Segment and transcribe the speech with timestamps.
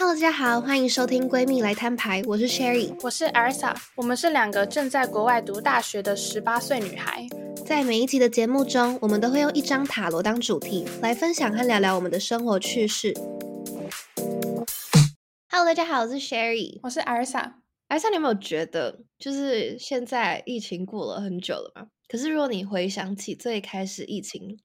[0.00, 7.26] Hello，大家好，欢迎收听闺蜜来摊牌，我是 Sherry，我是 Elsa，我们是两个正在国外读大学的十八岁女孩。
[7.66, 13.12] 在每一集的节目中，我们都会用一张塔罗当主题来分享和聊聊我们的生活趣事。
[15.50, 17.54] Hello，大家好，我是 Sherry，我是 Elsa。
[17.88, 21.88] Elsa，你有没有觉得，就是现在疫情过了很久了嘛？
[22.06, 24.60] 可是如果你回想起最开始疫情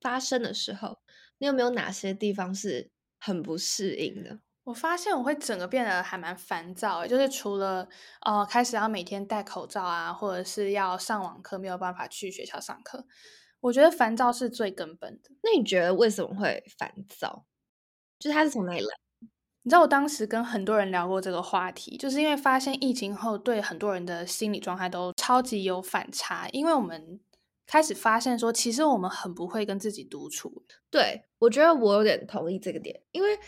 [0.00, 0.98] 发生的时候，
[1.38, 2.90] 你有没有哪些地方是
[3.20, 4.40] 很不适应的？
[4.68, 7.88] 我发现我会整个变得还蛮烦躁，就是除了
[8.20, 13.06] 呃开始要每天戴口罩啊，或者是要上网课没有办法去学校上课，
[13.60, 15.30] 我觉得烦躁是最根本的。
[15.42, 17.46] 那你觉得为什么会烦躁？
[18.18, 18.94] 就是它是从哪里来？
[19.62, 27.18] 你知道我当时跟很多人聊过这个话题，就是因为发现疫情后对很多人的心理状态都超级有反差，因为我们。
[27.70, 30.64] 开始发现说，其实我们很不会跟自己独处。
[30.90, 33.38] 对我觉得我有点同意这个点，因为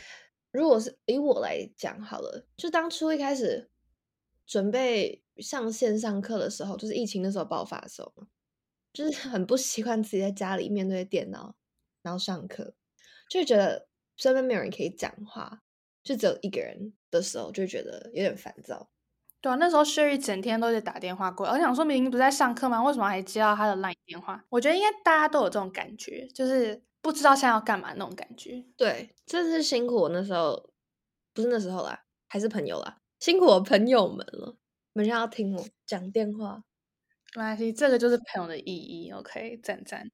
[0.52, 3.70] 如果是以我来讲好了，就当初一开始
[4.46, 8.12] 准备上线上课的时候，就是疫情那时候爆发的时候，
[8.92, 11.54] 就是 很不习惯自己在家里面对电脑，
[12.02, 12.74] 然后上课，
[13.29, 15.62] 就觉得身边没有人可以讲话，
[16.02, 18.90] 就只有一个人的时候，就觉得有点烦躁。
[19.40, 22.82] 对啊，那时候雪玉整天都在打电话过来，我想说明明不在上课吗？
[22.82, 24.45] 为什么还接到他的 LINE 电话？
[24.51, 28.65] 我觉得应该大家都有这种感觉，就是不知道现在要干嘛那种感觉。
[28.76, 30.70] 对，真是辛苦我那时候，
[31.32, 34.57] 不是那时候啦，还是朋友啦，辛苦我朋友们了，
[34.92, 36.62] 每天要听我讲电话。
[37.34, 39.10] 没关系，这个就是朋友的意义。
[39.12, 40.10] OK，赞赞。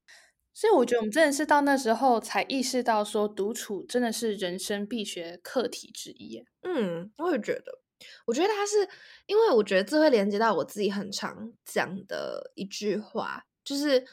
[0.53, 6.43] 所以我觉得我们真的是到那时候才意识到，说独处真的是人生必学课题之一。
[6.61, 7.79] 嗯，我也觉得。
[8.25, 8.87] 我觉得他是，
[9.25, 14.05] 因为我觉得这会连接到我自己很常讲的一句话，就是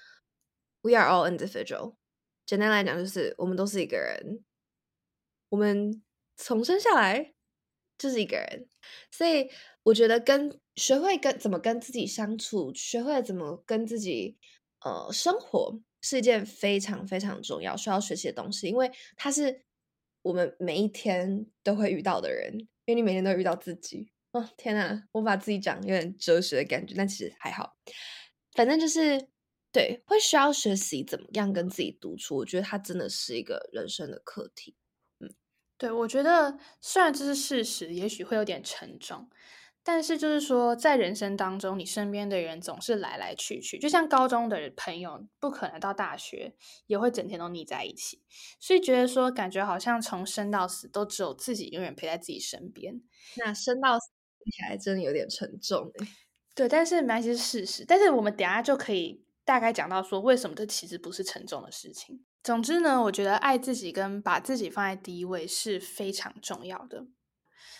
[0.80, 1.94] “We are all individual”。
[2.46, 4.44] 简单来讲，就是我们都是一个人，
[5.48, 6.02] 我们
[6.36, 7.34] 从生下来
[7.98, 8.68] 就是一个人，
[9.10, 9.50] 所以
[9.84, 14.36] 我觉得跟学会跟怎么跟自己相处，学会怎么跟自己
[14.80, 19.64] 呃生活，是一件非常非常重要需要学习的东西，因为它是
[20.22, 22.68] 我们每一天都会遇到的人。
[22.86, 25.08] 因为你每天都遇到自己，哦天哪！
[25.12, 27.78] 我把自己讲有点哲学的感觉，但其实还好。
[28.52, 29.26] 反正就是
[29.74, 32.36] 对，会需要学习怎么样跟自己独处。
[32.36, 34.76] 我觉得它真的是一个人生的课题。
[35.18, 35.34] 嗯，
[35.76, 39.28] 对，我觉得虽然这是事实，也许会有点沉重。
[39.82, 46.54] 但是就是说，在人生当中，你身边的人总是来来去去，就像高中的朋友，不可能到大学
[46.86, 48.22] 也会整天都腻在一起，
[48.60, 53.02] 所以觉得说，感觉好像从生到死都只有自己永远陪在自己身边。
[53.36, 54.06] 那生到死
[54.38, 55.90] 听起来真的有点沉重
[56.54, 57.84] 对，但是没关系是事实。
[57.84, 62.24] 但是我们等下就可以大概讲到说，为什么这其实不是沉重的事情。
[62.42, 67.06] 总之呢，我觉得爱自己跟把自己放在第一位是非常重要的。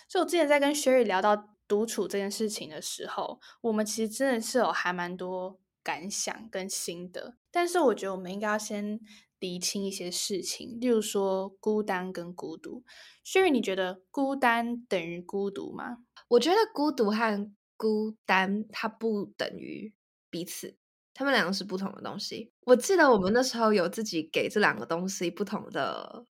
[0.07, 1.49] 所以我之前在跟雪雨聊到。
[1.67, 8.99] 独处这件事情的时候，我们其实真的是有还蛮多感想跟心得，但是我觉得我们应该要先
[9.39, 12.83] 厘清一些事情，例如说孤单跟孤独。
[13.23, 15.97] 雪雨你觉得孤单等于孤独吗？
[16.27, 19.91] 我觉得孤独和孤单它不等于
[20.29, 20.77] 彼此，
[21.15, 22.51] 他们两个是不同的东西。
[22.65, 26.25] 我记得我们那时候有自己给这两个东西不同的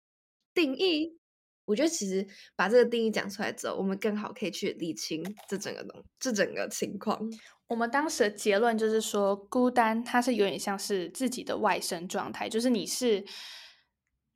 [0.54, 1.18] 定义。
[1.66, 7.18] 我觉得其实把这个定义讲出来之后，我们更好可以去理清这整个东这整个情况。
[7.68, 13.24] 我们当时的结论就是说，孤单它是有点像是自己的外生状态，就是你是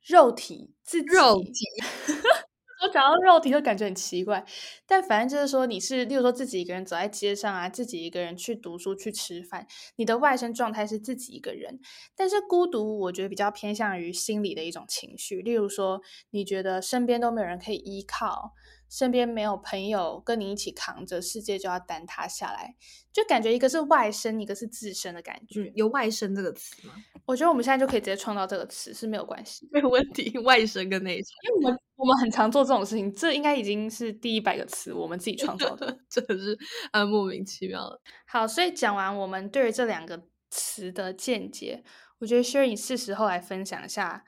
[0.06, 1.06] 肉体自己。
[1.08, 1.52] 肉体。
[2.82, 4.44] 我讲到肉体就感觉很奇怪，
[4.86, 9.66] 但反正就是说，你是，例如说自己一个人走在街上啊，自己一个人去读书去吃饭，
[9.96, 11.80] 你的外身状态是自己一个人。
[12.14, 16.00] 但是孤独，我觉得比较偏向于心理的一种情绪，例如说，
[16.30, 18.52] 你觉得身边都没有人可以依靠。
[18.88, 22.76] 身边没有朋友跟你一起扛着，世界就要坍塌下来，
[23.12, 25.72] 就感觉一个是外生，一个是自身的感觉。
[25.74, 26.94] 有外生这个词吗？
[27.26, 30.38] 我觉得我们现在就可以直接创造这个词是没有关系，没有问题。
[30.38, 36.56] 外生跟内生，因为我们我们很常做这种事情，这应该已经是第一百个词，我们自己创造的， 真的是
[36.92, 38.00] 啊莫名其妙了。
[38.28, 41.82] 好，所以讲完我们对于这两个词的见解，
[42.18, 44.24] 我觉得 Sherry 是时候来分享一下。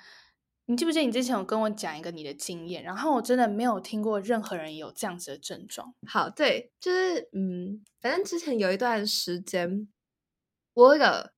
[0.70, 2.82] 你记不记得你之前有跟我讲一个你的经验？
[2.82, 5.94] 然后我真的没有听过任何人有这样子的症状。
[6.06, 9.88] 好，对，就是嗯，反正之前有一段时间，
[10.74, 11.32] 我有一个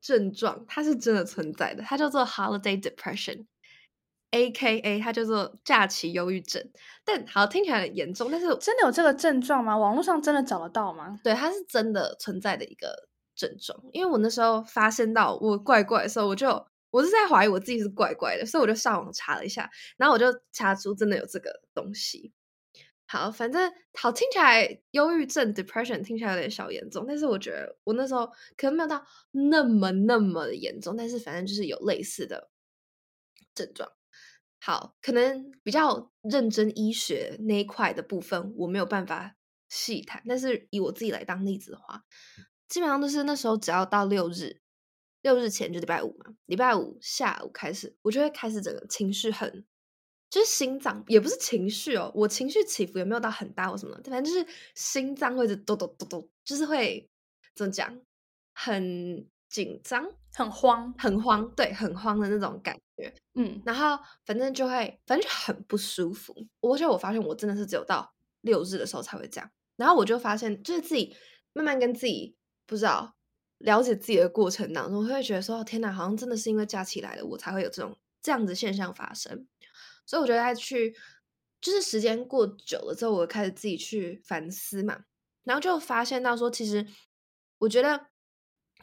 [0.00, 6.70] 症状，它是真的存在的，它叫做 holiday depression，A K A 它叫做假期忧郁症。
[7.04, 9.76] 但好听起来很严重，但是真的有这个症状吗？
[9.76, 11.20] 网络上真的找得到吗？
[11.22, 13.78] 对，它是真的存在的一个症状。
[13.92, 16.66] 因为我那时候发现到我怪怪的时候，我就。
[16.90, 22.32] 我是在怀疑我自己是怪怪的，所以我就上网查了一下，然后我就查出真的有这个东西。
[23.06, 28.26] 好，反正好听起来，忧郁症 （depression） 听起来有点小严重，但是我觉得我那时候
[28.56, 32.50] 可能没有到那么那么的严重，但是反正就是有类似的
[33.52, 33.90] 症状。
[34.60, 39.34] 好，可能比较认真医学那一块的部分，我没有办法
[39.68, 40.22] 细谈。
[40.28, 42.04] 但是以我自己来当例子的话，
[42.68, 44.60] 基本上都是那时候只要到六日，
[45.22, 49.64] 六日前就礼拜五嘛，礼拜五下午开始，我就会开始整个情绪很，
[50.30, 57.08] 就是心脏也不是情绪哦，我情绪起伏也没有到很大或什么，反正就是心脏会是咚咚咚咚，就是会
[57.54, 58.00] 怎么讲，
[58.54, 63.12] 很紧张，很慌，很慌，对，很慌的那种感觉。
[63.34, 66.34] 嗯，然后反正就会，反正就很不舒服。
[66.60, 68.12] 而且我发现我真的是只有到
[68.42, 69.50] 六日的时候才会这样。
[69.76, 71.16] 然后我就发现，就是自己
[71.52, 72.36] 慢慢跟自己
[72.66, 73.14] 不知道
[73.60, 79.46] 了解自己的过程当中，会觉得说：天哪，好像真的是因为假期来了，我才会有这种这样子现象发生。
[80.04, 80.94] 所以我觉得，去
[81.60, 85.04] 就是时间过久了之后，我开始自己去反思嘛，
[85.44, 86.86] 然后就发现到说，其实
[87.58, 88.06] 我觉得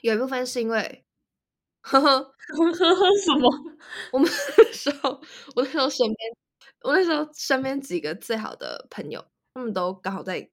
[0.01, 1.03] 有一部分是因为。
[1.81, 2.25] 呵呵呵
[2.73, 3.49] 呵 什么？
[4.11, 5.21] 我们那时候，
[5.55, 6.17] 我那时候身边，
[6.81, 10.49] 我那时候身边几个最好的朋友，他们都刚好在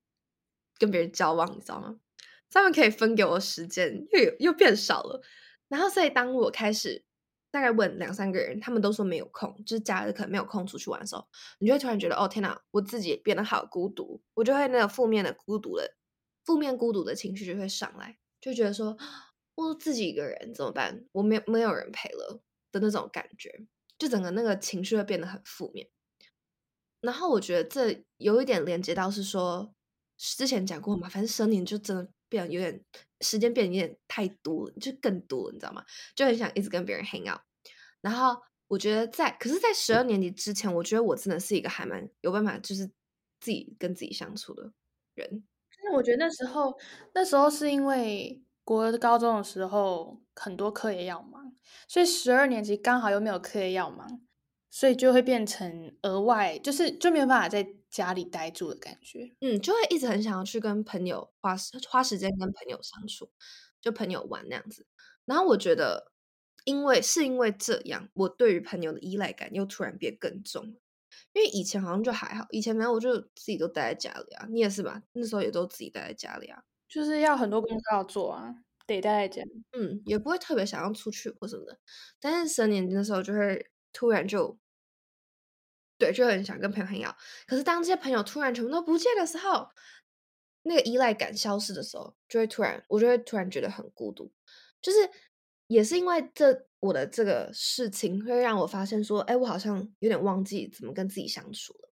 [0.78, 1.96] 跟别人交往，你知道吗？
[2.54, 5.20] 他们可以分给我时间又又变少了。
[5.68, 7.04] 然后，所以当我开始
[7.50, 11.26] 大概问两三个人，他们都说没有空，就是假日可能没有空出去玩的时候，
[11.58, 15.94] 你就会突然觉得，哦天哪，我自己变得好孤独，我就会那个负面的孤独的
[16.44, 18.96] 负面孤独的情绪就会上来，就觉得说。
[19.56, 21.04] 我自己一个人怎么办？
[21.12, 22.42] 我没没有人陪了
[22.72, 25.88] 的那种感觉，就整个那个情绪会变得很负面。
[27.00, 29.72] 然后我觉得这有一点连接到是说，
[30.18, 32.84] 之前讲过嘛，反正生年就真的变有点
[33.20, 35.84] 时间变得有点太多，就更多，你知道吗？
[36.14, 37.40] 就很想一直跟别人 hang out。
[38.00, 38.36] 然后
[38.66, 42.86] 我觉得在，可是，在十二年级之前，我觉得我真的是一个还蛮有办法，就是
[43.40, 44.72] 自己跟自己相处的
[45.14, 45.44] 人。
[45.84, 46.76] 那我觉得那时候，
[47.14, 48.40] 那时候是因为。
[48.66, 51.54] 国高中的时候很多课业要忙，
[51.86, 54.22] 所以十二年级刚好又没有课业要忙，
[54.70, 57.62] 所以就会变成额外，就是就没有办法在
[57.94, 59.36] 家里待住的感觉。
[59.40, 61.54] 嗯，就会一直很想要去跟朋友花
[61.88, 63.30] 花时间跟朋友相处，
[63.80, 64.84] 就朋友玩那样子。
[65.24, 66.10] 然后我觉得，
[66.64, 70.80] 因为是因为这样，我对于朋友的依赖感又突然变更重了。
[71.34, 75.00] 因为以前好像就还好，以前没有我就自己都待在家里啊，你也是吧？
[75.12, 76.64] 那时候也都自己待在家里啊。
[76.88, 78.56] 就是要很多工作要做啊，
[78.88, 79.42] 得待在家。
[79.70, 81.78] 嗯，也不会特别想要出去或什么的。
[82.18, 84.58] 但是十年级的时候，就会突然就，
[85.98, 87.16] 对，就很想跟朋友很要。
[87.46, 89.68] 可是当这些朋友突然全部都不见的时候，
[90.62, 94.32] 那个依赖感消失的时候，就会突然，我就会突然觉得很孤独。
[94.80, 94.98] 就是
[95.66, 101.90] 也是因为这我的这个事情，会让我发现说，哎，我好像有点忘记怎么跟自己相处了。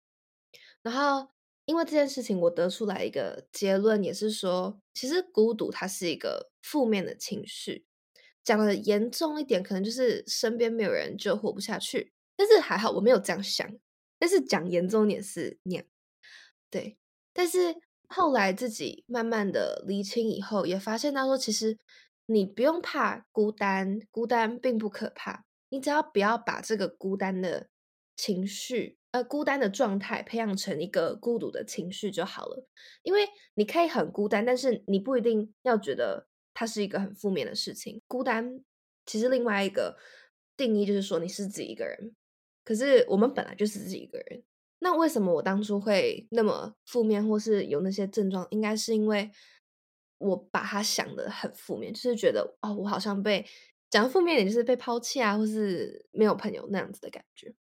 [0.82, 1.30] 然后。
[1.68, 7.84] 因为这件事情，我得出来一个结论，也是说，其实孤独它是一个负面的情绪。
[8.42, 12.14] 讲的严重一点，可能就是身边没有人就活不下去。
[12.34, 13.70] 但是还好，我没有这样想。
[14.18, 15.84] 但是讲严重点是那样，
[16.70, 16.98] 对。
[17.32, 17.76] 但是
[18.08, 21.78] 后来自己慢慢的厘清以后，也发现他说，其实
[22.26, 25.44] 你不用怕孤单，孤单并不可怕。
[25.68, 27.68] 你只要不要把这个孤单的
[28.16, 28.96] 情绪。
[29.10, 32.66] 呃，孤单的状态培养成一个孤独的情绪就好了，
[33.02, 38.02] 因为你可以很孤单，但是你不一定要觉得它是一个很负面的事情。
[38.06, 38.62] 孤单
[39.06, 39.96] 其实另外一个
[40.58, 42.14] 定义就是说你是自己一个人，
[42.68, 44.42] 可是我们本来就是自己一个人。
[44.80, 48.46] 那为什么我当初会那么负面，或是有那些症状？
[48.50, 49.30] 应该是因为
[50.18, 53.46] 我把它想的很负面，就是觉得哦，我好像被
[53.88, 57.54] 讲负面点，就是被抛弃啊，或是没有朋友那样子的感觉。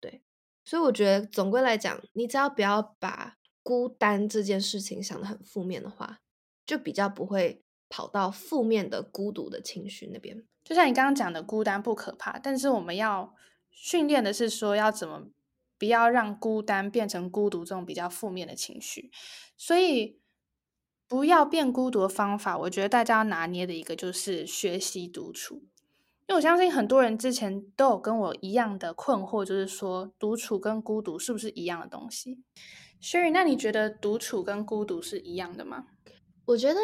[0.00, 0.20] 对
[0.64, 6.18] 所以我觉得，总归来讲，你只要不要把孤单这件事情想的很负面的话，
[6.66, 10.44] 就比较不会跑到负面的孤独的情绪那边。
[10.64, 13.32] 就像你刚刚讲的，孤单不可怕，但是我们要
[13.70, 15.28] 训练的是说，要怎么
[15.78, 19.10] 不要让孤单变成孤独这种比较负面的情绪。
[19.56, 20.20] 所以，
[21.08, 25.64] 不要变孤独的方法，我觉得大家要拿捏的一个就是学习独处。
[26.26, 32.44] 因为我相信很多人之前都有跟我一样的困惑，就是说独处跟孤独是不是一样的东西
[33.02, 35.86] ？Sherry，那你觉得独处跟孤独是一样的吗？
[36.44, 36.78] 我觉得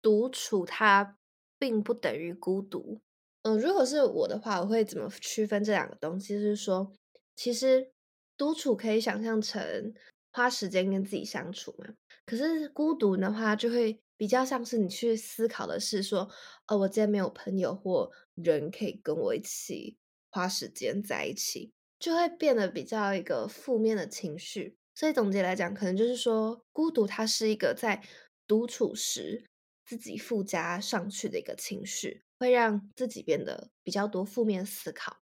[0.00, 1.18] 独处它
[1.58, 3.02] 并不等于孤独。
[3.46, 6.34] 嗯，如果是我的话，我会怎么区分这两个东西？
[6.34, 6.92] 就是说，
[7.36, 7.88] 其实
[8.36, 9.94] 独处可以想象成
[10.32, 11.86] 花时间跟自己相处嘛，
[12.24, 16.28] 可是孤独的话就会比较像是你去思考的是说，
[16.66, 19.96] 哦，我今天没有朋友或人可以跟我一起
[20.32, 24.74] 花时间在一起，就会变得比较一个负面的情绪。
[24.96, 28.02] 所以总结来讲，可能就是说，孤独它是一个在
[28.48, 29.44] 独处时
[29.84, 35.18] 自己附加上去的一个情绪，会让自己变得比较多负面思考。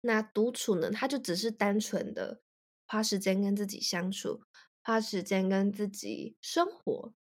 [0.00, 2.40] 那独处呢，它就只是单纯的
[2.86, 4.42] 花时间跟自己相处。
[4.86, 7.14] 花时间跟自己生活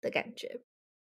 [0.00, 0.64] 的感觉，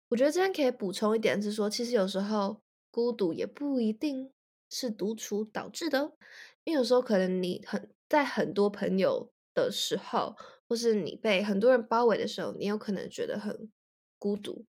[0.08, 4.32] 我觉得这边可以补充一点是说，其实有时候孤独也不一定
[4.70, 6.16] 是独处导致的，
[6.64, 10.34] 因为有时候可能你很在很多朋友的时候，
[10.66, 13.70] 或是你被很多人包围的时候，你有可能觉得很
[14.18, 14.64] 孤独，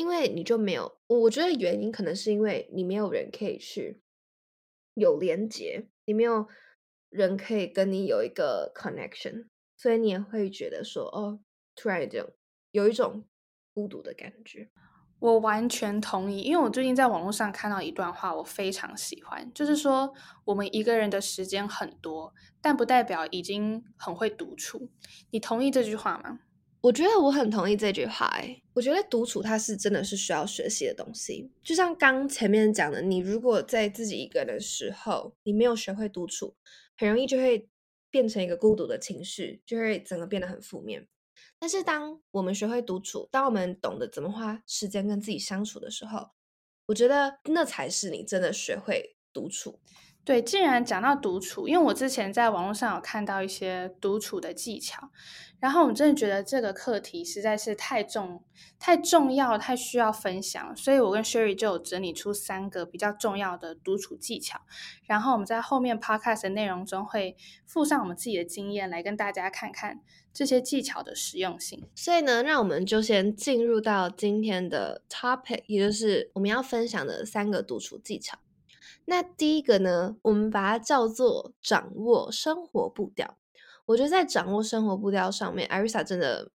[0.00, 4.00] 因为你就没有，我觉得原因可能是因为你没有人可以去
[4.94, 6.48] 有连接，你没有
[7.10, 9.48] 人可以跟你有一个 connection。
[9.76, 11.40] 所以你也会觉得说，哦，
[11.76, 12.32] 突然有这种
[12.70, 13.26] 有一种
[13.74, 14.70] 孤独的感觉。
[15.18, 20.14] 我完全同意，因为我最近在网络上看到一段话，我非常喜欢，就是说
[20.46, 24.90] 我们一个人的时间很多，但不代表已经很会独处。
[25.30, 26.40] 你同意这句话吗？
[26.80, 28.26] 我觉得我很同意这句话。
[28.26, 31.50] 哎，我觉得独处它是真的是需要学习的东西。
[31.62, 36.54] 就像刚前面讲的，你如果在自己一个人的时候，你没有学会独处，
[36.96, 37.68] 很容易就会。
[38.12, 41.06] 变成一个孤独的情绪，就会整个变得很负面。
[41.60, 46.30] 但是，当我们学会独处，当我们懂得怎么花时间跟自己相处的时候，
[46.86, 49.78] 我觉得那才是你真的学会独处。
[50.22, 55.10] 对，既然讲到独处，因为我之前在网络上有看到一些独处的技巧，
[55.58, 58.44] 然后我真的觉得这个课题实在是太重、
[58.78, 64.60] 太重要、太需要分享，所以我跟 Sherry 就有整理出三个比较重要的独处技巧，
[65.06, 67.36] 然后我们在后面 Podcast 的内容中会
[67.66, 70.00] 附上我们自己的经验来跟大家看看
[70.32, 71.88] 这些技巧的实用性。
[71.96, 78.38] 所以呢，让我们就先进入到今天的 topic，也就是我们要分享的三个独处技巧。
[79.06, 83.38] 那第一个呢，我们把它叫做掌握生活步调。
[83.86, 86.50] 我觉得在掌握生活步调上面，艾瑞莎真的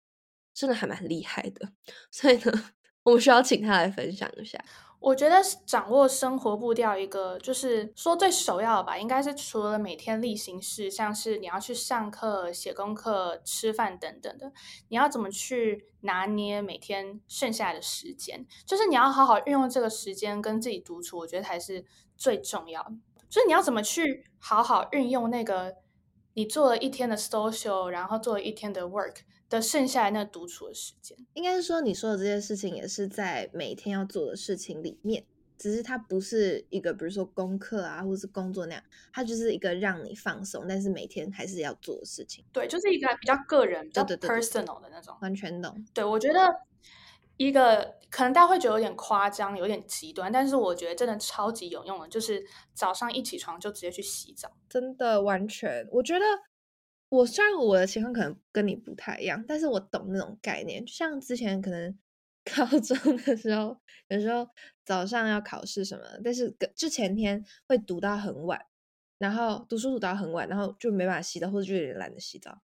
[0.53, 1.71] 真的还蛮厉害的。
[2.11, 2.65] 所以呢，
[3.05, 4.59] 我们需要请她来分享一下。
[5.01, 14.53] 我觉得掌握生活步调，一个就是说最首要的吧，应该是除了每天例行事，像是你要去上课、写功课、吃饭等等的，
[14.89, 18.47] 你要怎么去拿捏每天剩下的时间？
[18.67, 21.85] 就是你要好好运用这个时间跟自己独处，我觉得才是
[22.19, 22.93] 最重要的。
[23.31, 25.77] 就是你要怎么去好好运用那个
[26.35, 29.17] 你做了一天的 social，然后做了一天的 work。
[29.51, 35.25] 的剩下来那独处的时间，应该是说你说的这些事情也是在每天要做的事情里面，
[35.59, 42.45] 只是它不是一个，比如说功课啊，或者是工作那样，它就是一个让你放松，但是每天还是要做的事情。
[42.53, 45.17] 对，就是一个比较个人、比较 personal 的那种。
[45.21, 45.85] 完全懂。
[45.93, 46.41] 对，我觉得
[47.37, 54.53] 一个可能大家会觉得有点夸张、有点极端，但是我觉得真的超级有用的，就是早上一起床就直接去洗澡。
[54.69, 56.25] 真的，完全，我觉得。
[57.11, 60.85] 我虽然我的情况可能跟你不太一样，但是我懂那种概念。
[60.87, 61.99] 就像之前可能
[62.57, 63.77] 高中的时候，
[64.09, 64.49] 有时候
[64.85, 68.65] 早上要考试什么，但是之前天会读到很晚，
[69.19, 72.63] 然后读书读到很晚，然后就没办法洗澡，或者就有点懒得洗澡。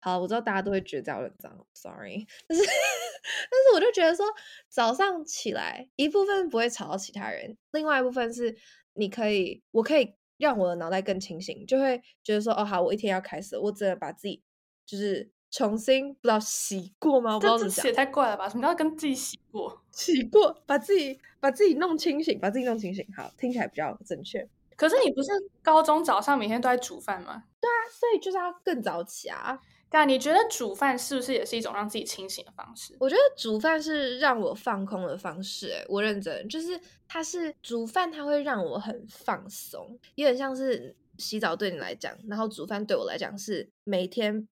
[0.00, 2.26] 好，我知道大家都会觉得这样很脏，sorry。
[2.48, 4.26] 但是，但是我就觉得说，
[4.68, 8.56] 早上起来一部分不会吵到其他人，另外一部分是
[8.94, 10.14] 你可以，我可以。
[10.42, 14.42] 让我的脑袋更清醒，就会觉得说，哦，好，我一天要开始，我只能把自己
[14.84, 17.34] 就是重新不知道洗过吗？
[17.34, 18.48] 我不知道怎么写太怪了吧？
[18.48, 19.80] 什么叫跟自己洗过？
[19.92, 24.46] 洗过，把自己把自己弄清醒，把自己弄清醒，好，听起来比较正确。
[24.74, 25.30] 可是你不是
[25.62, 27.44] 高中早上每天都在煮饭吗？
[27.60, 29.60] 对啊，所以就是要更早起啊。
[29.92, 32.96] 对你觉得煮饭是不是也是一种让自己清醒的方式？
[32.98, 35.70] 我觉得煮饭是让我放空的方式。
[35.70, 44.48] 哎，我认真，就是它是煮饭，它会让我很放松，有点像是洗澡对你来讲，然后煮饭对我来讲是每天，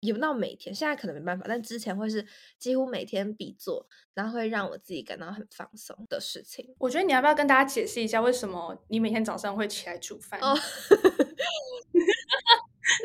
[0.00, 2.26] 也不到每天，现在可能没办法，但之前会是
[2.58, 6.74] 几乎每天必做，然后会让我自己感到很放松的事情。
[6.78, 10.40] 我觉得你要不要跟大家解释一下，为什么你每天早上会起来煮饭？
[10.42, 10.60] 哦， 就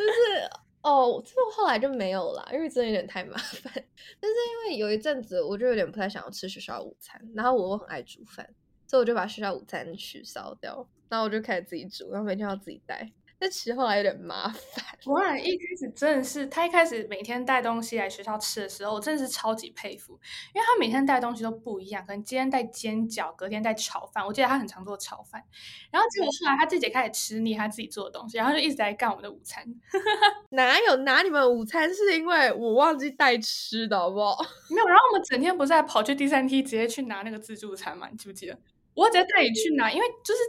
[0.01, 0.64] 是。
[0.85, 3.73] 哦，这个后来就没有了，因为真的有点太麻烦。
[3.73, 8.47] 但是因为有一阵子，我就有点不太想要吃学校午餐，然后我很爱煮饭，
[8.85, 13.11] 所以我就把学校午餐取消掉，然后我就开始自己煮，然后每天要自己带。
[13.49, 14.85] 其实后来有点麻烦。
[15.05, 20.19] 我一开始真的是，他一开始每天带东西来学校吃的时候，我真的是超级佩服，
[20.53, 24.25] 因为他每天带东西都不一样，可能今天带煎饺，隔天带炒饭。
[24.25, 25.43] 我记得他很常做炒饭，
[25.91, 29.63] 然后结果后来他自己开始吃腻他自己做的东西，然后就一直在干我们的午餐。
[30.49, 31.93] 哪有拿你们午餐？
[31.93, 34.37] 是因为我忘记带吃的，好不好？
[34.69, 38.07] 没有，然后我们整天不是在跑去第三梯直接去拿那个自助餐嘛？
[38.09, 38.57] 你记不记得？
[38.95, 40.39] 我直接带你去拿，因为就是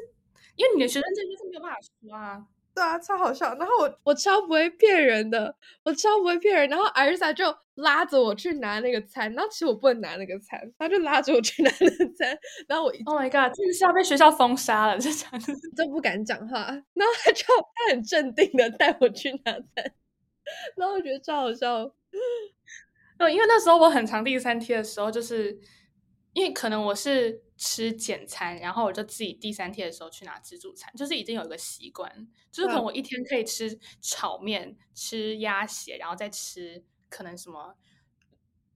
[0.55, 2.47] 因为你的学生证就是没有办法刷。
[2.77, 3.57] 对啊，超好笑。
[3.57, 6.69] 然后我我超不会骗人的，我超不会骗人。
[6.69, 7.45] 然后艾瑞莎就
[7.77, 12.39] 拉着我去拿那个餐，然后其实我不能拿那个餐，他就拉着我去拿那个餐。
[12.69, 15.43] 然后我，Oh my god，真的是要被学校封杀了，这样
[15.75, 16.67] 都不敢讲话。
[16.67, 19.93] 然后他就他很镇定的带我去拿餐，
[20.77, 21.91] 然后我觉得超好笑。
[23.19, 25.59] 哦，因为那时候我很长第三天的时候，就是
[26.35, 27.46] 因为可能我是。
[27.57, 37.75] 吃简餐，然后我就自己第三天的时候去拿自助餐，就是已经有一个习惯，就是可能我一天可以吃炒面、吃鸭血，然后再吃可能什么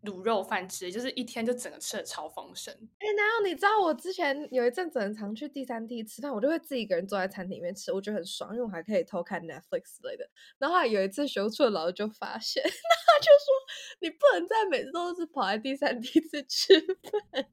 [0.05, 2.73] 卤肉饭吃就是一天就整个吃的超丰盛。
[2.73, 3.47] 哎，哪有？
[3.47, 10.27] 你知道我之前有一阵子很常去第三梯吃饭，我就会自己一个人坐在餐厅里面吃，我觉得很爽，因为我还可以偷看 Netflix 之类的。
[10.57, 17.47] 然后有一次学处的老师就发现， 他就说你不能再每次都是跑在第三梯次吃饭。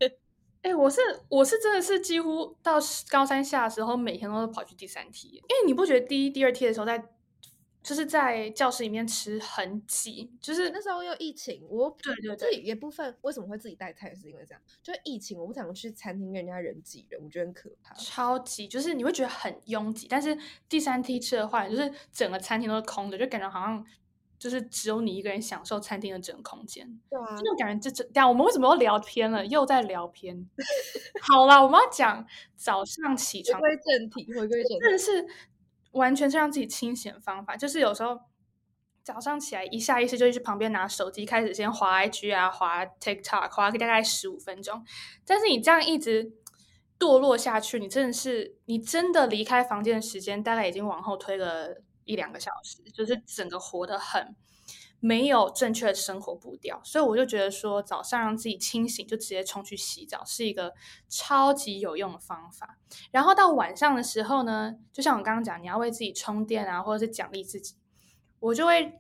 [0.68, 2.74] 哎，我是我是真的是几乎到
[3.10, 7.02] 高三下的时候，每天都是跑去第三梯，因为你不觉得第一、第二梯的时候在
[7.82, 23.86] 就是在教室里面吃很挤，就是那时候又疫情，我对对对，这一部分为什么会自己带菜，是因为这样，就疫情，我不想去餐厅跟人家人挤人，我觉得很可怕，超级就是你会觉得很拥挤，但是第三梯吃的话，就是整个餐厅都是空的，就感觉好像。
[24.40, 27.90] 就是只有你一个人享受餐厅的整个空间，对啊，这种感觉。
[27.90, 29.44] 这这，样我们为什么又聊偏了？
[29.48, 30.48] 又在聊偏。
[31.22, 32.24] 好了，我们要讲
[32.56, 33.60] 早上起床。
[33.60, 34.80] 回归正题，回归正题。
[34.80, 35.26] 真的是
[35.94, 37.58] 完全是让自己清醒的方法。
[37.58, 38.20] 就是有时候
[39.04, 44.86] 早上起来一下意识就去旁边拿手机，开始先滑 IG 啊，滑 TikTok，滑个大概十五分钟。
[45.26, 46.34] 但是你这样一直
[47.00, 51.82] 堕落下去，你真的是，你真的离开房间的时间大概已经往后推了。
[52.08, 54.36] 一两个小时，就是整个活得很
[55.00, 60.74] 没有正确的生活步调，所以我就觉得说，早上让自己清醒，就直接冲去洗澡，是一个
[61.08, 62.80] 超级有用的方法。
[63.12, 67.76] 然后到晚上的时候呢，就像我刚刚讲，你要为自己充电啊，或者是奖励自己，
[68.40, 68.98] 我就会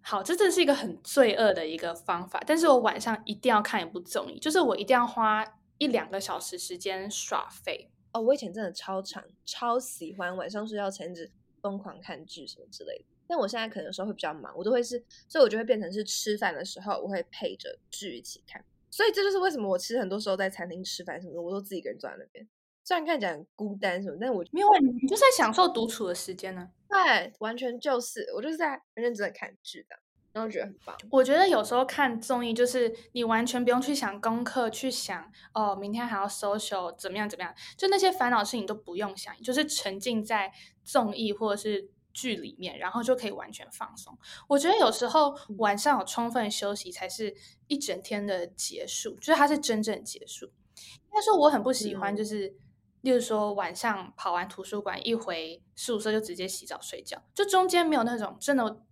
[0.00, 2.42] 好，这真是一个很罪恶的一个方法。
[2.44, 5.46] 但是我晚上一定要看一部综艺，就是我一定要花
[5.78, 7.92] 一两个小时时间耍废。
[8.12, 11.30] 哦，我以前真的超长，超喜欢晚上睡觉前只。
[11.62, 22.46] 疯狂看剧什么之类的，但我现在可能有时候会比较忙，我都会是，所以我就会变成是吃饭的时候我会配着剧一起看，所以这就是为什么我其实很多时候在餐厅吃饭什么的，我都自己一个人坐在那边，
[22.84, 24.68] 虽然看起来很孤单什么，但我没有，
[25.00, 26.68] 你就是在享受独处的时间呢。
[26.88, 29.96] 对，完全就是我就是在认真的看剧的，
[30.32, 30.96] 然后觉得很棒。
[31.10, 40.52] 我觉得有时候看综艺就是你完全不用去想功课，去想哦明天还要 social 怎么样怎么样，就那些烦恼事情都不用想，就是沉浸在。
[40.84, 44.18] 综艺或者是剧里面，然后就可以完全放松。
[44.48, 47.32] 我觉得有时候晚上有充分休息，才是
[47.68, 50.46] 一整天的结束，就是它是真正结束。
[50.46, 52.52] 应该说我很不喜欢，就是
[53.02, 58.82] 例如说晚上跑完图书馆一回宿舍就直接洗澡睡觉，就中间没有那种真的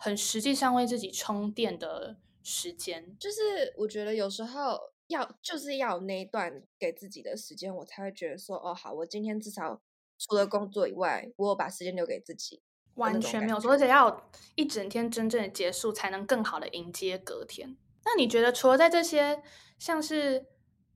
[0.00, 3.16] 很实际上为自己充电的时间。
[3.20, 9.80] 就是我觉得有时候要就是要那一段给自己的时间，我才会觉得说哦好，我今天至少。
[10.22, 12.60] 除了工作以外，我有把时间留给自己，
[12.96, 17.74] 完全没有说，而且要一整天真正的结束，才能更好的迎接隔天。
[18.04, 19.42] 那你觉得，除了在这些
[19.78, 20.44] 像是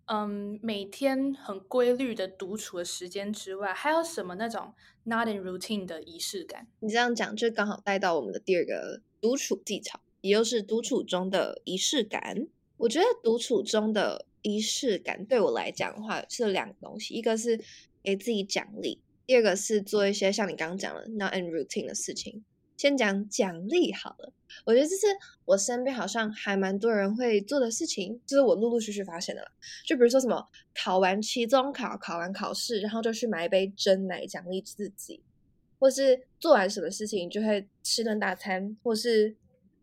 [0.06, 6.66] 嗯每天很规律的独处的时间之外，还有什么那种 not in routine 的仪式感？
[6.80, 12.46] 你这样讲，就刚好带到我们的第二个独处技巧，也就是独处中的仪式感。
[12.76, 17.58] 我觉得独处中的仪式感对我来讲的话，是两个东西，一个是
[18.02, 19.00] 给自己奖励。
[19.26, 22.44] 第二个是做一些像你刚刚讲的 not in routine 的事情。
[22.76, 24.32] 先讲奖励好了，
[24.64, 25.06] 我觉得这是
[25.44, 29.48] 我身边好像还蛮多人会做的事情，就是我陆陆续续发现的啦。
[29.86, 35.22] 就比如说什么考完期中考、考完考试，然后就去买一杯真奶奖励自己，
[35.78, 39.36] 或是做完什么事情就会吃顿大餐，或是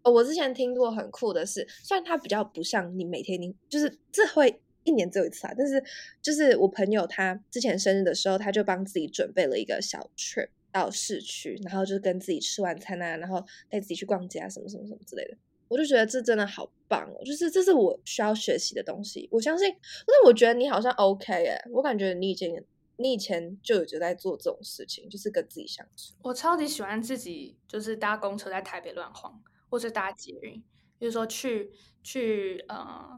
[0.04, 4.62] 哦，我之前听过很酷的事，虽然它比较不像你每天你就是这会。
[4.84, 5.84] 一年只有一次啊，但是
[6.24, 15.38] 就是我朋友他之前生日的时候，他就帮自己准备了一个小 trip 到市区，然后就跟自己吃晚餐啊，然后带自己去逛街啊，什么什么什么之类的。
[15.68, 19.30] 我就觉得这真的好棒哦，就是这是我需要学习的东西。
[19.32, 22.62] 我相信，但是我觉得你好像 OK 哎，我感觉你已经
[22.98, 26.14] 你以前就有就在做这种事情，就是跟自己相处。
[26.24, 30.62] 我超级喜欢自己，就是搭公车在台北乱晃，或者搭捷运，
[31.00, 31.72] 比如说去
[32.04, 33.18] 去呃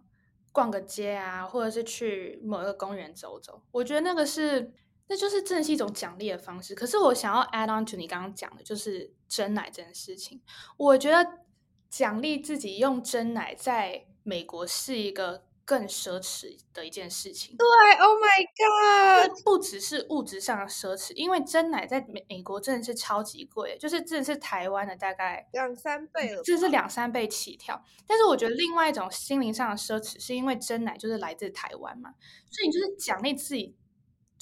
[0.51, 3.63] 逛个街啊，或者是去某一个公园走走。
[3.71, 4.71] 我觉得那个是，
[5.13, 6.73] 那就是真的是一种奖励的方式。
[6.73, 10.41] 可是我想要 add on to 你刚刚讲的，就是真奶这件事情。
[10.75, 11.39] 我觉得
[11.87, 15.43] 奖励自己用真奶在美国是一个。
[15.65, 17.55] 更奢侈的一件事情。
[17.55, 19.43] 对，Oh my God！
[19.45, 27.81] 不只是物质上的奢侈，因为真奶在美美国真的是超级贵，就是真的是台湾的大概两三倍了，这是两三倍起跳。
[28.05, 32.13] 但是我觉得另外一种心灵上的奢侈，是因为真奶就是来自台湾嘛，
[32.51, 33.73] 所以你就是奖励自己，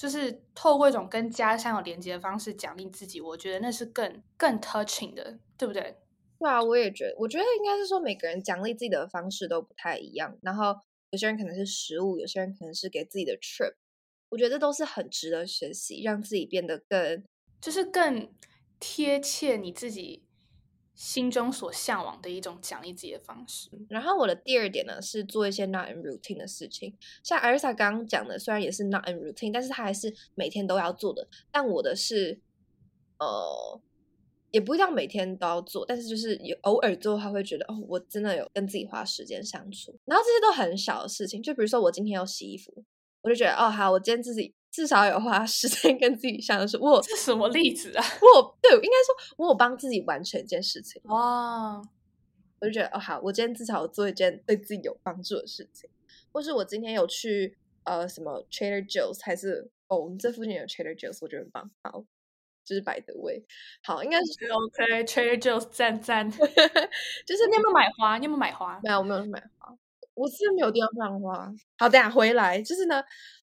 [0.01, 3.21] 就是透过一种跟家乡有连接的方式奖励自己。
[3.21, 5.95] 我觉得那是更更 touching 的，对不对？
[6.39, 10.75] 对啊，我也觉得，我觉得应该是说每个人奖励自己的方式都不太一样，然后。
[11.13, 13.73] 有些人可能是食物，有些人可能是给自己的 trip，
[14.29, 17.21] 我觉得这都是很值得学习，让自己变得更
[17.59, 18.33] 就是更
[18.79, 20.23] 贴切你自己
[21.01, 23.71] 心中所向往的一种奖励自己的方式。
[23.89, 31.27] 然后我的第二点呢是做一些 not in routine 的事情，像艾瑞莎刚刚讲的，虽然也是 not in routine，但是他还是每天都要做的。
[31.51, 32.39] 但我的是
[33.17, 33.81] 呃。
[34.51, 39.97] 也不一定每天都要做，但是就是有偶尔做，他会觉得哦，我真的有跟自己花时间相处。
[40.03, 42.83] 然后这些都很小的事情，就比如说我今天要洗衣服，
[43.21, 46.77] 我就觉得哦，好，我今天自己至少有花时间跟自己相处。
[46.81, 48.03] 我这什么例子啊？
[48.21, 51.01] 我对，应该说我有帮自己完成一件事情。
[51.05, 51.81] 哇，
[52.59, 55.89] 我就觉得哦，好，我今天至少做一件对自己有帮助的事情，
[56.31, 61.69] 或是我今天有去呃什么 Trader Joe's，还是哦，我们这附近有 Trader Joe's，我觉得很棒。
[61.83, 62.05] 好。
[62.63, 63.43] 就是百德味，
[63.83, 66.29] 好，应该是 OK，Trader Joe's 赞赞，
[67.25, 68.19] 就是你有没有买花？
[68.19, 68.79] 你有没有买花？
[68.83, 69.75] 没有，我没有买花，
[70.13, 71.51] 我是没有地方放花。
[71.79, 73.03] 好，等下回来，就是呢，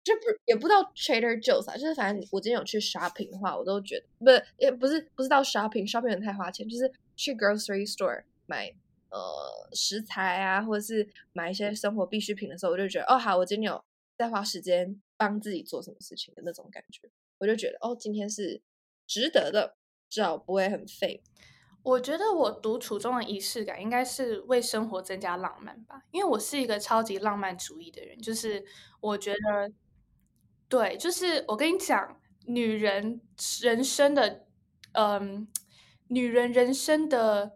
[0.04, 8.74] 就不也不到 Trader Joe's 啊，就是反正我今天有去 shopping 的话，我都觉得不，也不是不是到 shopping，shopping 太花钱，就是去 grocery store 买
[9.10, 9.20] 呃
[9.74, 13.84] 食材啊，或者是买一些生活必需品的时候，我就觉得哦，好，我今天有
[14.18, 18.62] 在花时间帮自己做什么事情的那种感觉，我就觉得哦，今天是。
[19.06, 19.76] 值得的，
[20.10, 21.22] 至少不会很废。
[21.84, 28.18] 我觉得我独处中的仪式感应该是为生活增加浪漫吧，因为我是一个超级浪漫主义的人。
[28.22, 28.64] 就是
[29.02, 29.70] 我觉得，
[30.74, 33.22] 对，就是我跟你讲，女人
[33.62, 34.48] 人生的，
[34.94, 35.48] 嗯，
[36.08, 37.52] 女人人生的，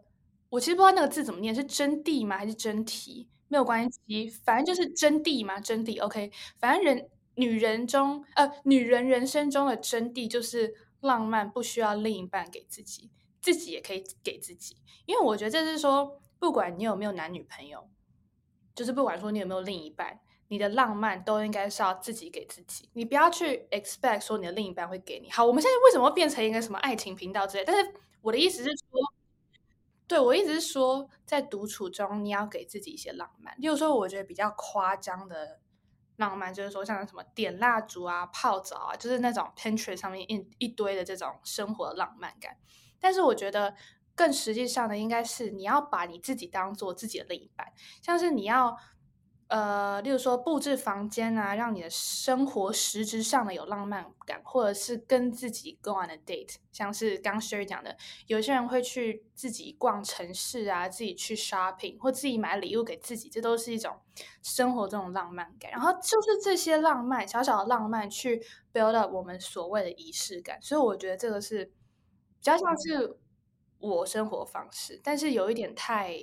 [0.50, 2.38] 我其实不知道那个字怎么念，是真谛吗？
[2.38, 3.28] 还是真题？
[3.48, 6.00] 没有关系，反正就是真谛嘛，真谛。
[6.04, 10.72] OK，反正人女人中，呃，女人人生中的真谛就是。
[11.00, 13.08] 浪漫不需要另一半给自己，
[13.40, 14.78] 自己也可以给自己。
[15.06, 17.88] 因为我觉得这是说，不管你有没有男女朋友，
[18.74, 20.18] 就是不管说你有没有另一半，
[20.48, 22.88] 你的浪漫都应该是要自己给自己。
[22.94, 25.30] 你不要去 expect 说你的另一半会给你。
[25.30, 27.64] 好，我们现在为什么会变成一个什么爱情频道之类？
[27.64, 29.00] 但是我的意思是说，
[30.06, 33.54] 对我意思是说，在独处中你要给自己一些浪漫。
[33.58, 35.60] 例如说，我觉得比较夸张的。
[36.16, 42.56] 浪漫就是说，像什么点蜡烛啊、泡澡啊，就是那种 Pinterest 上面一一堆的这种生活的浪漫感。
[42.98, 43.76] 但是我觉得
[44.16, 48.76] 更实际上的，应该是你要把你自己当做自己的另一半，像是你要。
[49.48, 63.98] 呃，例如说布置房间啊，让你的生活实质上的有浪漫感，或者是跟自己 go on a date，像是刚 Sherry 讲的，有些人会去自己逛城市啊，自己去 shopping，或自己买礼物给自己，这都是一种
[64.42, 65.70] 生活这种浪漫感。
[65.70, 70.60] 然后就是这些浪漫，小小的浪漫去 build up 我们所谓的仪式感。
[70.60, 71.72] 所以我觉得这个是比
[72.42, 73.18] 较像是
[73.78, 76.14] 我生活方式，但是有一点太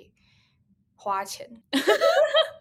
[0.96, 1.64] 花钱。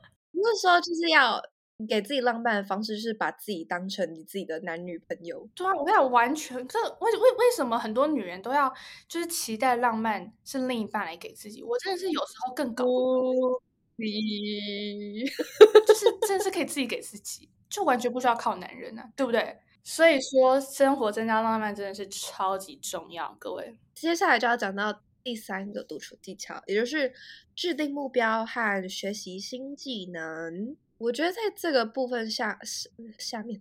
[0.45, 1.43] 那时候就是要
[1.89, 5.49] 给自己浪漫的方式，就是把自己当成你自己的男女朋友。
[5.55, 8.73] 对啊，我跟你完全这为为为什么很多女人都要
[9.09, 11.63] 就是期待浪漫是另一半来给自己？
[11.63, 13.61] 我真的是有时候更搞不
[13.97, 15.25] 你
[15.87, 19.57] 就是 真的是可以自己给自己，就完全不需要靠男人啊，对不对？
[19.83, 23.79] 所以说，生活增加浪漫真的是超级重要，各位。
[23.95, 25.01] 接下来就要讲到。
[25.25, 27.13] 第三个独处技巧，也就是
[27.57, 30.77] 制定目标和学习新技能。
[30.99, 32.59] 我觉得在这个部分下
[33.19, 33.61] 下面，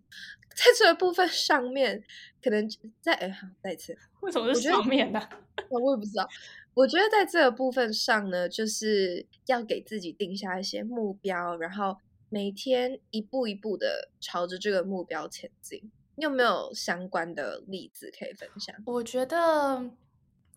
[0.56, 2.04] 在这个部分上面，
[2.43, 2.69] 可能
[3.02, 5.19] 在哎好再一次，为什么是上面呢？
[5.71, 6.28] 我也不知道。
[6.76, 11.97] 我觉得在这个部分上呢，就是要给自己定下一些目标，然后
[12.30, 15.91] 每天一步一步的朝着这个目标前进。
[16.15, 18.76] 你有没有相关的例子可以分享？
[18.86, 19.91] 我觉得。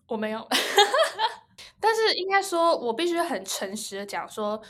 [0.07, 0.47] 我没有，
[1.79, 4.61] 但是应该说，我必须很诚实的讲说，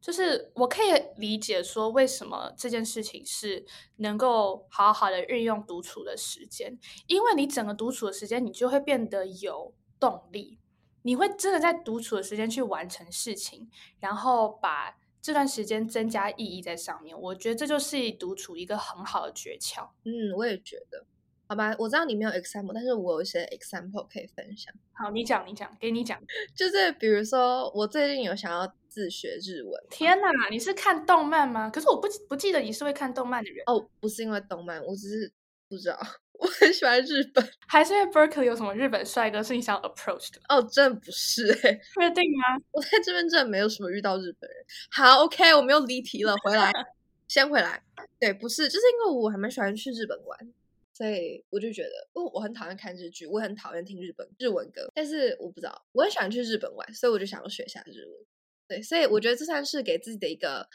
[0.00, 3.64] 就是我可以理解说，为什么这件事情是
[3.96, 10.58] 能够好好的运用独处的时间，因为你整个独处的时间，你就会变得有动力，
[11.02, 17.18] 你会真的在独处的时间去完成事情，然后把这段时间增加意义在上面。
[17.18, 19.88] 我觉得这就是独处一个很好的诀窍。
[20.04, 21.06] 嗯，我也觉得。
[21.54, 24.74] 好吧，我知道你没有 example，但是我有一些 example 可以分享。
[24.92, 26.20] 好，你讲，你讲，给你讲。
[26.52, 29.84] 就是比如说，我最近有想要自学日文。
[29.88, 31.70] 天哪，你是看动漫吗？
[31.70, 33.62] 可是我不不记得你是会看动漫的人。
[33.66, 35.32] 哦，不是因为动漫，我只是
[35.68, 35.96] 不知道。
[36.40, 40.40] 我很喜欢日本，还是因为 Berkeley 有什么日本帅哥是你想 approach 的？
[40.48, 42.60] 哦，真的不是哎，确定吗？
[42.72, 44.58] 我在这边真的没有什么遇到日本人。
[44.90, 46.72] 好，OK，我们又离题了，回来，
[47.28, 47.80] 先回来。
[48.18, 50.52] 对，不是，就是因为我还蛮喜欢去日本玩。
[50.96, 58.26] 所以我就觉得，因为我很讨厌看日剧，我很讨厌听日本日文歌，但是我不知道，我很喜欢去日本玩，所以我就想要学一下日文。
[58.68, 60.68] 对，所以我觉得这算是给自己的一个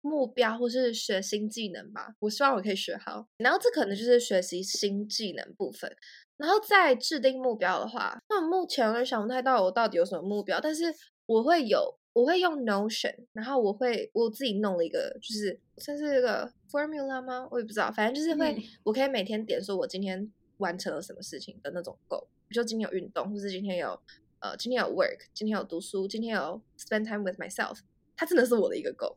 [0.00, 2.14] 目标，或是学新技能吧。
[2.20, 5.94] 我希望我可以学好，然后这可能就是学习新技能部分。
[6.38, 10.84] 然后再制定目标的话，那目前我想不太到我到底有什么目标，但是
[11.26, 11.98] 我会有。
[12.16, 17.46] 我会用 Notion，然后我会我自己弄了一个，就是算是一个 formula 吗？
[17.50, 22.22] 我也不知道，反正就是会，我可以每天点说我今天完成了什么事情的那种 goal。
[22.48, 24.00] 比如说今天有运动，或是今天有
[24.38, 27.80] 呃今天有 work，今天有读书，今天有 spend time with myself。
[28.16, 29.16] 它真的是我的一个 goal，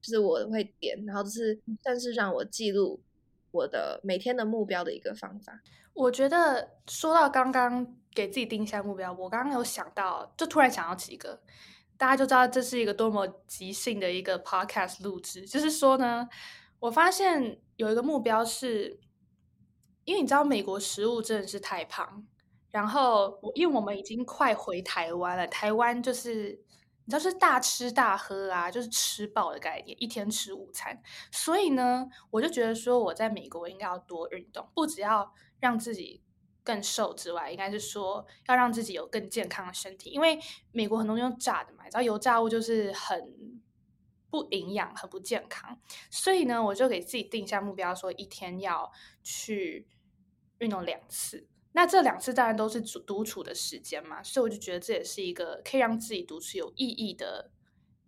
[0.00, 3.00] 就是我会点，然后就是算是让我记录
[3.52, 5.62] 我的每天的目标的一个方法。
[5.94, 11.40] 我觉得说到刚刚给自己定下目标，我刚刚有想到，就突然想到几个。
[12.02, 15.46] 大家就知道这是一个多么即兴的一个 podcast 录制。
[15.46, 16.28] 就是说呢，
[16.80, 18.98] 我发现有一个目标是，
[20.02, 22.26] 因为你知道美国食物真的是太胖，
[22.72, 26.60] 然后我因为我们已经快回台湾了，台湾就是
[27.04, 31.00] 你知道是大吃大喝啊，就是吃饱的概念，一天吃午餐。
[31.30, 36.21] 所以呢，我就觉得说我在美国应该要多运动，不只要让自己。
[36.64, 40.38] 更瘦之外，应该是说要让自己有更健康的身体，因为
[40.70, 43.60] 美国很多用炸的嘛，你知道油炸物就是很
[44.30, 45.78] 不营养、很不健康。
[46.10, 48.90] 所以呢，我就给自己定下目标，说一天要
[49.22, 49.88] 去
[50.58, 51.48] 运动两次。
[51.72, 57.50] 那这两次当然都是独独处的时间嘛，所以我就觉得这也是一个可以让自己独处有意义的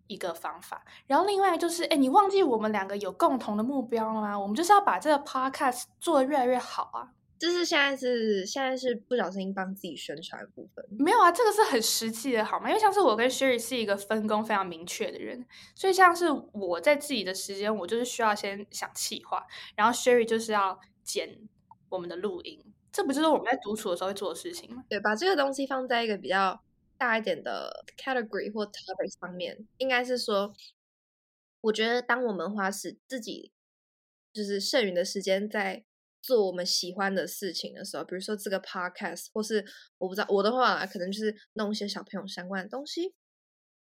[0.07, 0.85] 一个方法。
[1.07, 4.39] 然后另外就是，哎，你忘记我们两个有共同的目标了吗？
[4.39, 7.13] 我们就是要把这个 podcast 做的越来越好啊。
[7.39, 12.69] 就是现在是现在是不小心帮自己宣传的部分，没有啊，这个是很实际的，好吗？
[12.69, 15.45] 因为像是我跟 Sherry 是一个分工非常明确的人，
[15.75, 21.49] 所以像是我在自己的时间，我就是需要先想气话，然后 Sherry 就是要剪
[21.91, 24.85] 我们的录音，这不就是我们在独处的时候会做的事情吗？
[24.89, 26.63] 对，把这个东西放在一个比较
[26.97, 30.55] 大一点的 category 或 topic 上面，应该是说，
[31.63, 33.51] 我觉得当我们花时自己
[34.33, 35.85] 就是剩余的时间在。
[36.25, 39.63] 做我们喜欢的事情的时候，比如说这个 podcast，或是
[39.99, 43.13] 我不知道我的话，可能就是弄一些小朋友相关的东西。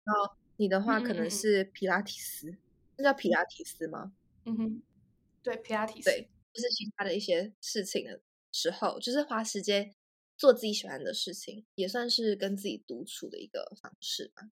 [0.02, 2.56] 然后你的话，可能是皮拉提斯，
[2.96, 4.12] 那叫皮拉提斯吗？
[4.46, 4.82] 嗯哼，
[5.44, 8.20] 对，皮拉提斯，对，就是其他的一些事情的
[8.50, 9.94] 时候，就是花时间
[10.36, 14.50] 做自己喜欢的事情，也算是跟自己独处的一个方式吧。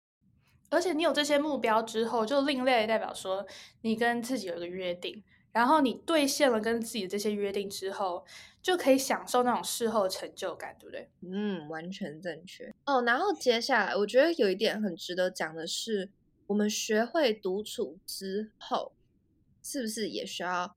[0.70, 3.46] 而且你有这些目标之后，就另类代表说，
[3.82, 5.22] 你跟自己有一个约定。
[5.56, 8.26] 然后你兑现了跟自己的这些约定之后，
[8.62, 11.10] 就可以享受那种事后的成就感，对不对？
[11.22, 13.02] 嗯，完全正确哦。
[13.04, 16.12] 然后接下来，我觉得有一点很值得讲的是，
[16.48, 18.92] 我们学会独处之后，
[19.64, 20.76] 是不是也需要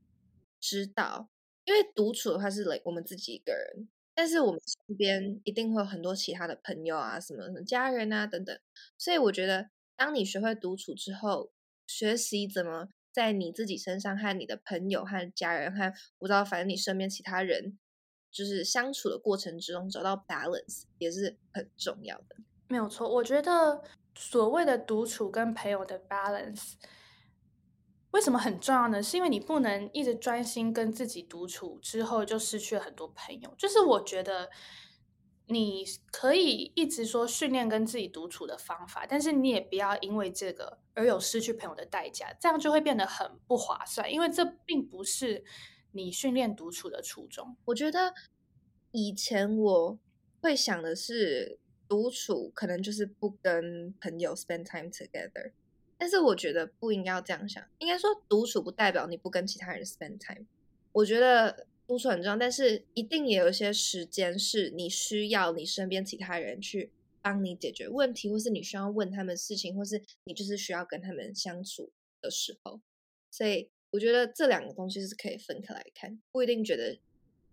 [0.60, 1.28] 知道？
[1.64, 8.56] 因为独处的话是我们自己一个人，但是我们身边一定会有很多其他的朋友啊，什么什么家人啊等等。
[8.96, 11.50] 所以我觉得，当你学会独处之后，
[11.88, 12.90] 学习怎么。
[13.18, 17.76] 在你自己身上和你的朋友和家人和不知道反正你身边其他人，
[18.30, 22.36] 就是相处的过程之中找到 balance 也是很重要的。
[22.68, 23.82] 没有错，我觉得
[24.14, 26.74] 所谓的独处跟朋友的 balance
[28.12, 29.02] 为什么很重要呢？
[29.02, 33.52] 是因为你不能一直专心跟自己独处之后就失去了很多朋友。
[33.58, 34.48] 就是我觉得。
[35.50, 44.12] 你可以一直说训练跟自己独处的方法，但是你也不要因为这个而有失去朋友的代价，这样就会变得很不划算。
[44.12, 45.42] 因为这并不是
[45.92, 47.56] 你训练独处的初衷。
[47.64, 48.12] 我觉得
[48.90, 49.98] 以前我
[50.42, 51.58] 会想的是，
[51.88, 55.52] 独处可能就是不跟朋友 spend time together，
[55.96, 57.64] 但是我觉得不应该要这样想。
[57.78, 60.46] 应该说，独处不代表你不跟其他人 spend time。
[60.92, 61.66] 我觉得。
[61.88, 72.82] 独处很重要，但是一定也有一些时间是你需要你身边其他人去帮你解决问题，或是你需要问他们事情，或是你就是需要跟他们相处的时候。
[73.30, 76.98] 所以我觉得这两个东西是可以分开来看，不一定觉得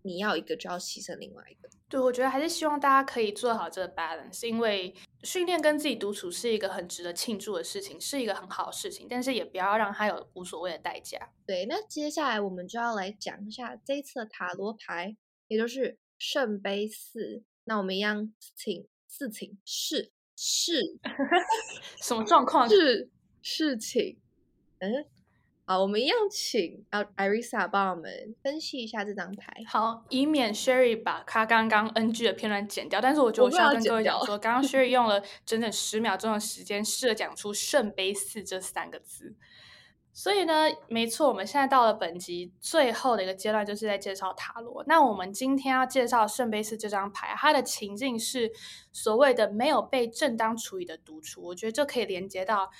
[0.02, 1.70] 你要一个就要牺牲另外一个。
[1.88, 4.94] 对，我觉得还是希望大家可以做好这个 balance，因为
[5.26, 11.18] 训练跟自己独处是一个很值得庆祝的事情，是一个很好的事情，但是也不要让它有无所谓的代价。
[11.44, 15.16] 对，那接下来我们就要来讲一下这一次的塔罗牌，
[15.48, 17.42] 也就是圣杯四。
[17.64, 20.80] 那我们一样请四请是是
[22.04, 22.68] 什么状况？
[22.68, 23.10] 是
[23.42, 24.20] 事情，
[24.78, 25.04] 嗯。
[25.68, 29.52] 好，我们一样请啊，Irisa 帮我们分析一下这张牌。
[29.66, 39.34] 好，以免 Sherry 把他刚刚 NG 的片段剪掉，但是我觉得我需要跟各位讲说，刚刚 Sherry 用了整整十秒钟的时间，试着讲出“圣杯四”这三个字。
[40.12, 44.84] 所以呢，没错，我们现在到了本集最后的一个阶段，就是在介绍塔罗。
[44.86, 48.52] 那我们今天要介绍圣杯四这张牌，它的情境是
[48.92, 51.42] 所谓的没有被正当处理的独处。
[51.42, 52.70] 我觉得这可以连接到。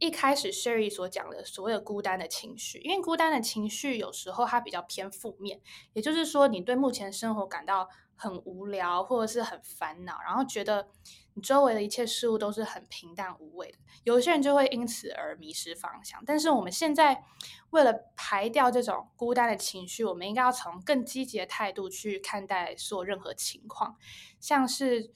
[0.00, 5.60] 一开始 Sherry 所讲的所谓的孤单的情绪，因为孤单的情绪有时候它比较偏负面，
[5.92, 7.86] 也就是说，你对目前生活感到
[8.16, 10.88] 很无聊或者是很烦恼，然后觉得
[11.34, 13.78] 你周围的一切事物都是很平淡无味的。
[14.04, 16.22] 有些人就会因此而迷失方向。
[16.24, 17.22] 但是我们现在
[17.68, 23.96] 为了排掉这种孤单的情绪，我们应该要从更积极的态度去看待所有任何情况，
[24.40, 25.12] 像是。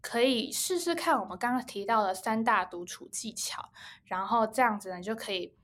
[0.00, 3.70] 可以试试看我们刚刚提到的三大独处技巧，
[4.04, 5.54] 然后这样子呢，就可以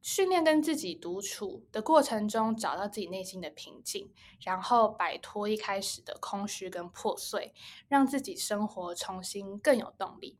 [0.00, 4.10] 训练跟自己独处的过程中找到自己内心的平静，
[4.44, 7.52] 然后摆脱一开始的空虚跟破碎，
[7.88, 10.38] 让自己生活重新更有动力。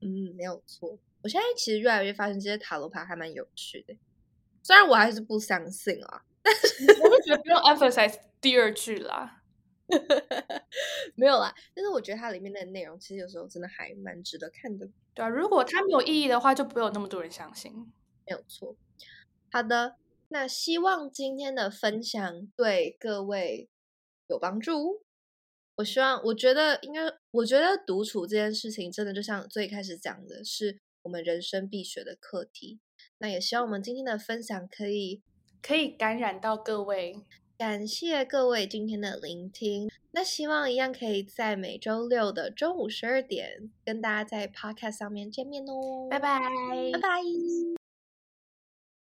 [0.00, 0.98] 嗯，没有错。
[1.22, 3.94] 我现在其实越来越发现这些塔罗牌还蛮有趣的，
[4.62, 9.39] 虽然我还是不相信啊，但是我就觉得不用 emphasize 第二句啦。
[11.16, 14.88] 没有啦，但是我觉得它里面的内容其实有时候真的还蛮值得看的。
[15.14, 17.72] 对啊，如果它没有意义的话，就不会有那么多人相信。
[18.26, 18.76] 没有错。
[19.50, 19.96] 好的，
[20.28, 23.68] 那希望今天的分享对各位
[24.28, 25.02] 有帮助。
[25.76, 27.00] 我希望，我觉得应该，
[27.30, 32.78] 我觉得独处这件事情真的就像最开始讲的，是我们人生必学的课题。
[33.18, 35.22] 那也希望我们今天的分享可以
[35.62, 37.24] 可以感染到各位。
[37.60, 46.40] 感谢各位今天的聆听，那希望一样可以在每周六的中午十二点跟大家在 Podcast 上面见面哦，拜拜，
[46.94, 47.79] 拜拜。